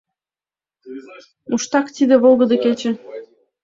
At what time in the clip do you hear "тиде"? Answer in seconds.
1.95-2.15